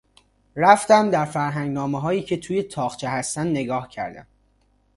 رفتم 0.55 1.09
در 1.11 1.25
فرهنگنامههایی 1.25 2.23
که 2.23 2.37
توی 2.37 2.63
طاقچه 2.63 3.09
هستند 3.09 3.47
نگاه 3.47 3.89
کردم. 3.89 4.27